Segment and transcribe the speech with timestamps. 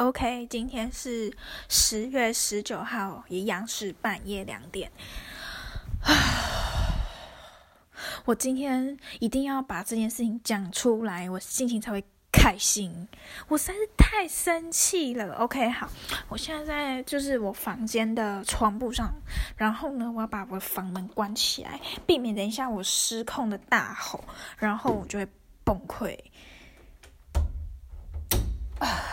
[0.00, 1.30] OK，今天是
[1.68, 4.90] 十月十九号，一样是半夜两点。
[8.24, 12.02] 我今天一定要把这件事情讲出来，我心情才会
[12.32, 13.06] 开心。
[13.46, 15.34] 我实在是太生气了。
[15.34, 15.86] OK，好，
[16.30, 19.12] 我现在在就是我房间的床铺上，
[19.54, 24.24] 然后呢，我要把我的房门关起来，避免等一下我失控的大吼，
[24.56, 25.28] 然后我就会
[25.62, 26.18] 崩溃。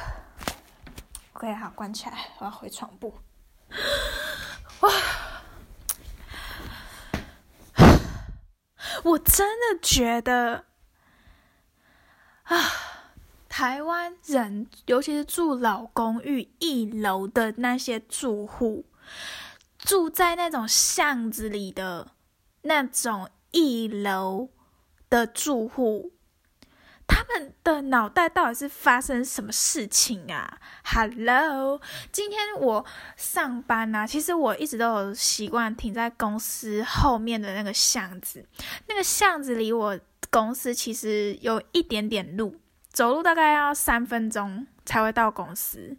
[1.38, 3.14] OK，好，关起来，我要回床铺。
[4.82, 4.90] 哇，
[9.04, 10.66] 我真的觉得
[12.42, 12.58] 啊，
[13.48, 18.86] 台湾人，尤其是住老公寓一楼的那些住户，
[19.78, 22.14] 住在那种巷子里的
[22.64, 24.50] 那种一楼
[25.08, 26.14] 的住户。
[27.08, 38.46] 他们的脑袋到底是发生什么事情啊？Hello，今天我上班啊，其实我一直都有习惯停在公司后面的那个巷子，
[38.88, 42.56] 那个巷子离我公司其实有一点点路，
[42.98, 45.96] 走路大概要三分钟才会到公司。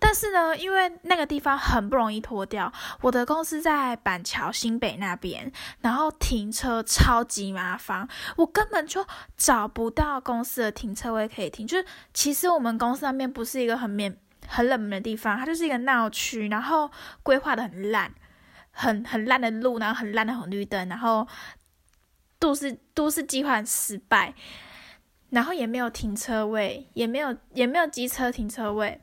[0.00, 9.06] 但是呢，因为那个地方很不容易脱掉，我的公司在板桥新北那边，然后停车超级麻烦，我根本就
[9.36, 11.64] 找不到公司的停车位可以停。
[11.64, 14.16] 就是其实我们公司那边不是一个很免
[14.48, 16.90] 很冷门的地方，它就是一个闹区，然后
[17.22, 18.12] 规划的很烂，
[18.72, 21.28] 很很烂的路，然后很烂的红绿灯，然后
[22.40, 24.34] 都市都市计划失败，
[25.30, 29.00] 然后也没有停车位，也没有也没有机车停车位。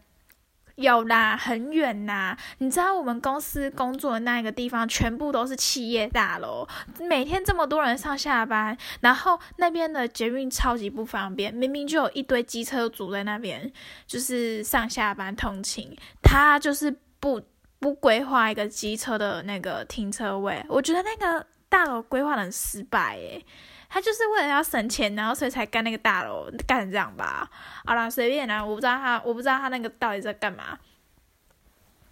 [0.76, 2.38] 有啦，很远呐。
[2.60, 6.68] 你知道我们公司工作的那个地方，全部都是企业大楼，
[7.00, 13.74] 每天这么多人上下班，然后那边的捷运超级不方便，明明就有一堆机车组在那边，
[14.06, 17.42] 就是上下班通勤，他就是不
[17.80, 23.46] 不规划一个机车的那个停车位，我觉得那个大楼规划的很失败诶。
[23.90, 27.50] 他就是为了要省钱，然后所以才干那个大楼，干成这样吧。
[27.86, 30.78] 好啦，随便啦，我不知道他，我不知道他那个到底在干嘛。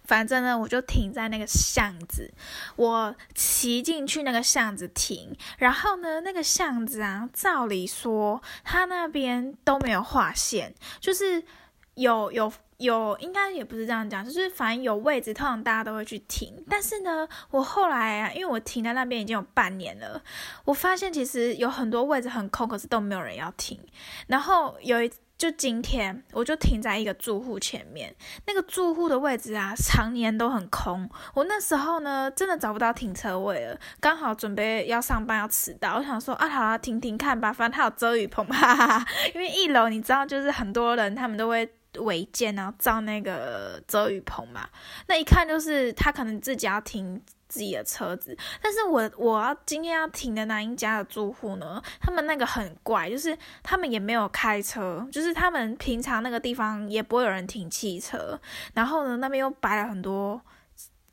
[0.04, 2.32] 反正呢，我就停在那个巷子，
[2.76, 11.42] 我骑进去那个巷子停，然后呢，那个巷子啊，照理说他那边都没有划线，就是
[11.96, 12.52] 有有。
[12.78, 16.62] 有，应该也不是这样讲，就是反正有位置，通常大家都会去停。
[16.68, 20.22] 但是呢，我后来啊，因为我停在那边已经有半年了，
[20.66, 23.80] 我发现其实有很多位置很空，可是都没有人要停。
[24.26, 28.14] 然后有一，就今天我就停在一个住户前面，
[28.46, 31.08] 那个住户的位置啊，常年都很空。
[31.32, 39.06] 我那时候呢，真的找不到停车位了，刚好准备要上班要迟到，我想说啊，好了，停停看吧，反正他有遮雨棚，哈哈哈。
[39.34, 41.66] 因为一楼你知道，就是很多人他们都会。
[41.98, 44.68] 违建，然后造那个遮雨棚嘛，
[45.06, 58.38] 那一看就是他可能自己要停自己的车子，但是我我要今天要停的那一家的住户呢，他们那个很怪，就是他们也没有开车，就是他们平常那个地方也不会有人停汽车，
[58.74, 60.42] 然后呢那边又摆了很多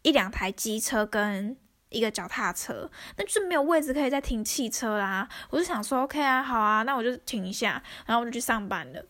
[0.02, 1.56] 一两台机车跟
[1.90, 5.30] 一个脚踏车，那就是没有位置可以再停汽车啦。
[5.52, 9.06] 我就想说，OK 啊，好啊，那我就停一下，然后我就去上班了，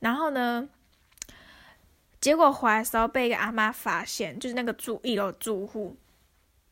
[0.00, 0.66] 然后呢。
[2.24, 5.94] 结果回来的时候被一个阿妈发现，就是那个住一楼住户，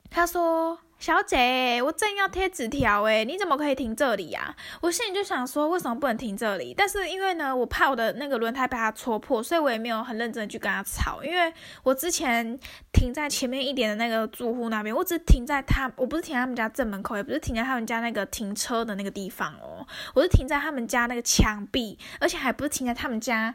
[0.08, 6.72] 他说：“小姐，我正要贴纸条，诶，你怎么可以停这里呀？”我心里就想说，为什么不能停这里？
[6.74, 11.22] 但是因为呢，我怕我的那个轮胎被他戳破，所以我也没有很认真的去跟他吵。
[11.22, 11.52] 因为
[11.82, 12.58] 我之前
[12.90, 23.54] 停在前面一点的那个住户那边，我只停在他，我不是停在他们家正门口，也不是停在他们家那个停车的那个地方哦，我是停在他们家那个墙壁，而且还不是停在他们家，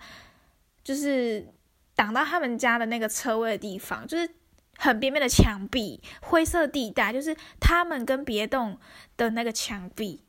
[0.84, 1.48] 就是。
[1.98, 4.30] 挡到他们家的那个车位的地方，就是
[4.78, 8.80] 很边边的墙壁，灰色地带，就是他们跟别栋
[9.18, 10.24] 的那个墙壁，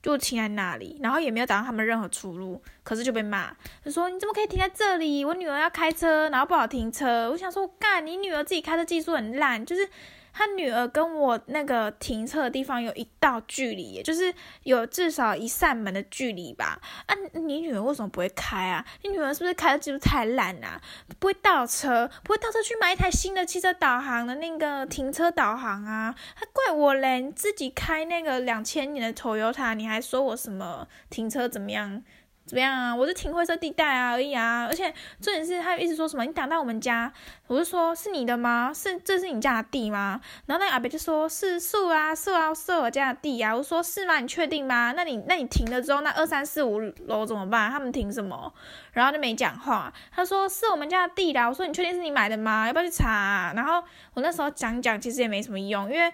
[0.00, 5.24] 就停在那里，然后也没有挡到他们任何出路，可是就被骂，他说你怎么可以停在这里？
[5.24, 7.30] 我女儿要开车，然后不好停车。
[7.30, 9.88] 我想说，干，你女儿自己开车技术很烂，就是。
[10.34, 14.34] 他女儿跟我那个停车的地方有一道距离，就是
[14.64, 16.80] 有至少一扇门的距离吧。
[17.06, 18.84] 啊，你女儿为什么不会开啊？
[19.02, 20.80] 你女儿是不是开的技术太烂啊？
[21.20, 26.12] 不会倒车，不会倒车去买一台新的汽车导航的那个停车导航啊？
[26.34, 27.20] 还怪我嘞！
[27.20, 32.02] 你自己开那个两千年的 Toyota，你还说我什么停车怎么样？
[32.46, 32.94] 怎么样啊？
[32.94, 34.66] 我是停灰色地带啊而已啊！
[34.68, 37.10] 而且重点是他一直说什么你挡到我们家，
[37.46, 38.70] 我就说是你的吗？
[38.74, 40.20] 是这是你家的地吗？
[40.44, 43.56] 然后那个阿伯就说是树啊树啊是我家的地啊！
[43.56, 44.20] 我说是吗？
[44.20, 44.92] 你确定吗？
[44.94, 47.70] 那你那你停了之后，那二三四五楼怎么办？
[47.70, 48.52] 他们停什么？
[48.92, 49.90] 然后就没讲话。
[50.12, 51.48] 他说是我们家的地啦。
[51.48, 52.66] 我说你确定是你买的吗？
[52.66, 53.54] 要不要去查？
[53.56, 53.82] 然后
[54.12, 56.12] 我那时候讲讲其实也没什么用，因为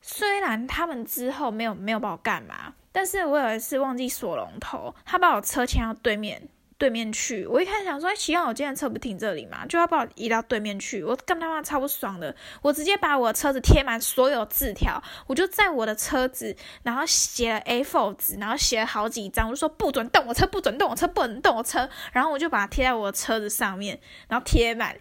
[0.00, 2.72] 虽然他们之后没有没有把我干嘛。
[2.92, 7.46] 但是我有一次忘记锁龙头，他把我车牵到对面对面去。
[7.46, 11.04] 我一开始想说，哎，奇怪，我今天车不停这里嘛，就要把我移到对面去。
[11.04, 21.86] 我干他妈超不爽的，我直接把我的车子贴满所有字条，我就在我的车子，然后写了 A4 纸，然后写了好几张，我就说不准动我车，不准动我车，不能动我车。
[22.12, 24.96] 然后我就把它贴在我的车子上面，然后贴满。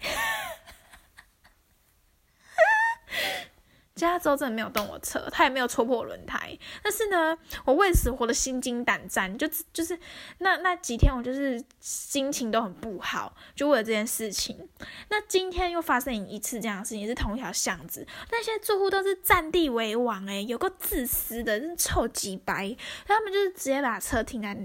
[4.00, 6.57] 加州真的没有动我车，他也没有戳破我轮胎。
[6.81, 10.00] 但是呢，我为死活的心惊胆战，就就是
[10.38, 14.69] 那那几天，我就是心情都很不好，就为了这件事情。
[15.10, 22.75] 那今天又发生一次这样的事情，是同一条巷子，那些住户都是占地为王，诶，有个自私的，真臭鸡白，
[23.06, 24.57] 他们就是直接把车停在。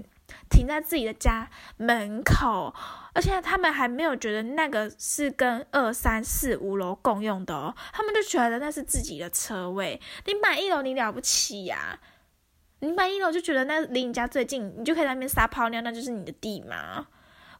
[0.49, 2.73] 停在自己的家门口，
[3.13, 9.99] 而且他们还没有觉得那个是跟二三四五楼共用的哦，他们就觉得那是自己的车位。
[10.25, 11.99] 你买一楼你了不起呀？
[12.79, 17.07] 你买一楼就觉得那离你家最近，你就可以在那边撒泡尿，那就是你的地嘛？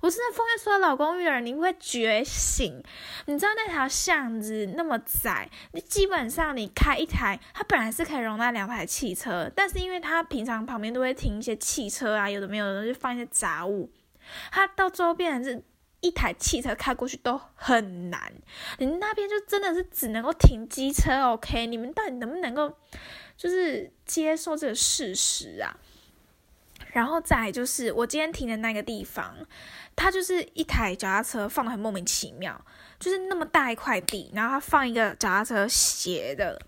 [0.06, 2.80] 我真的奉劝所有老公寓的人，你会觉醒。
[3.25, 13.92] 你知道那条巷子那么窄，你基本上你开一台，它本来是可以容纳两台汽车，但是因为它平常旁边都会停一些汽车啊，有的没有的就放一些杂物，
[14.52, 15.63] 它到周边是
[16.02, 18.31] 一台汽车开过去都很难。
[18.78, 21.66] 你那边就真的是只能够停机车，OK？
[21.66, 22.72] 你们到底能不能够
[23.36, 25.75] 就是接受这个事实啊？
[26.95, 29.36] 然后再就是我今天停的那个地方。
[29.97, 32.59] 它就是一台脚踏车放的很莫名其妙，
[33.00, 36.62] 就是那么大一块地，然后它放一个脚踏车斜的。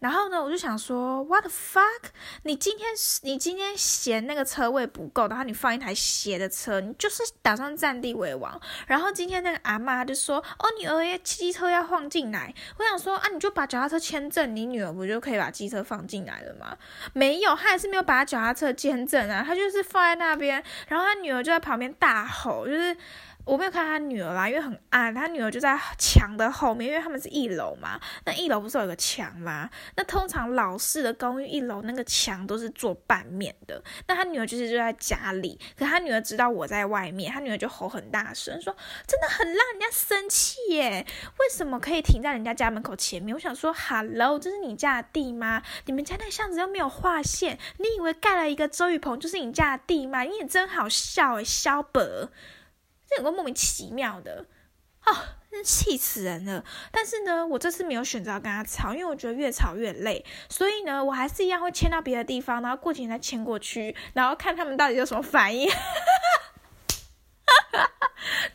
[0.00, 2.10] 然后呢，我就想说，What the fuck？
[2.44, 2.88] 你今天
[3.22, 8.60] 你今天嫌那个车位不够，然后你放一台斜的车，你就是打算占地为王。
[8.86, 12.54] 然后今天那个阿妈就说，哦，你儿子机车要放进来。
[12.78, 16.76] 我想说，啊，你就把脚踏车签证，你女儿不就可以把机车放进来了吗？
[17.12, 22.96] 没有，他还是没有把脚踏车签证啊，他就是放在那边，然后他女儿就在旁边大吼，就是。
[23.48, 25.14] 我没有看他女儿啦，因为很暗。
[25.14, 27.98] 他女儿就在墙的后面，因为他们是一楼嘛。
[28.26, 29.70] 那一楼不是有个墙吗？
[29.96, 33.82] 那通常老式的公寓一楼那个墙都是做半面的。
[34.06, 41.06] 那他女儿就是就在家里，可他女儿知道我在外面，他女儿就吼很大声，说真的很让人家生气耶！
[41.38, 43.34] 为什么可以停在人家家门口前面？
[43.34, 45.62] 我想说，Hello，这是你家的地吗？
[45.86, 50.20] 你们家那巷子又没有划线，你以为盖了一个周雨棚就是你家的地吗？
[50.24, 52.28] 你也真好笑诶，肖伯。
[53.08, 54.46] 这有个莫名其妙的，
[55.00, 56.62] 啊，真气死人了！
[56.92, 65.70] 但是呢，我这次没有选择要跟他吵，因为我觉得越吵越累，所以呢，我还是一样会迁到别的地方，然后过几天再迁过去，然后看他们到底有什么反应。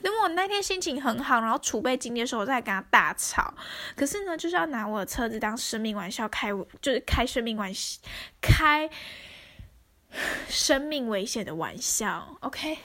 [0.03, 3.53] 等我那天心情很好，然后储备精力的时候，我再跟他大吵。
[3.95, 8.00] 可是呢，就是要拿我的车子当生命玩笑开，就是开生命玩笑，
[8.39, 8.89] 开
[10.47, 12.77] 生命危险的玩笑，OK。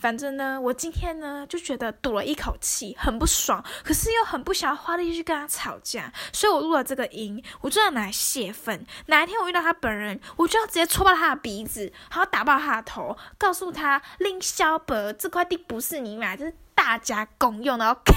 [0.00, 8.86] 反正呢，我今天呢就觉得堵了一口气，很不爽，可是又很不想要花力去跟他吵架，所以我录了这个音，我就要拿来泄愤。
[9.06, 18.14] 哪一天我遇到他本人，我就要直接戳爆他的鼻子，还要打爆他的头，告诉他林小伯这块地不是你买，这是大家共用的，OK？